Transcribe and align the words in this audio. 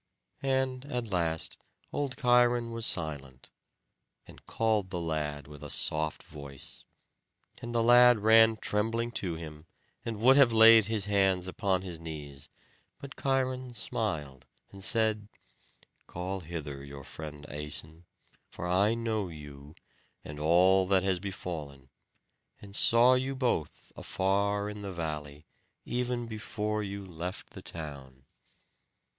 And 0.41 0.83
at 0.87 1.03
the 1.05 1.09
last 1.11 1.57
old 1.93 2.15
Cheiron 2.17 2.71
was 2.71 2.87
silent, 2.87 3.51
and 4.25 4.43
called 4.47 4.89
the 4.89 4.99
lad 4.99 5.45
with 5.45 5.61
a 5.61 5.69
soft 5.69 6.23
voice. 6.23 6.83
And 7.61 7.75
the 7.75 7.83
lad 7.83 8.17
ran 8.17 8.57
trembling 8.57 9.11
to 9.21 9.35
him, 9.35 9.67
and 10.03 10.19
would 10.19 10.37
have 10.37 10.51
laid 10.51 10.85
his 10.85 11.05
hands 11.05 11.47
upon 11.47 11.83
his 11.83 11.99
knees; 11.99 12.49
but 12.97 13.15
Cheiron 13.15 13.75
smiled, 13.75 14.47
and 14.71 14.83
said, 14.83 15.27
"Call 16.07 16.39
hither 16.39 16.83
your 16.83 17.03
father 17.03 17.37
Æson, 17.49 18.05
for 18.49 18.65
I 18.67 18.95
know 18.95 19.27
you, 19.27 19.75
and 20.25 20.39
all 20.39 20.87
that 20.87 21.03
has 21.03 21.19
befallen, 21.19 21.89
and 22.59 22.75
saw 22.75 23.13
you 23.13 23.35
both 23.35 23.91
afar 23.95 24.67
in 24.67 24.81
the 24.81 24.91
valley, 24.93 25.45
even 25.85 26.25
before 26.25 26.81
you 26.81 27.05
left 27.05 27.51
the 27.51 27.61
town." 27.61 28.25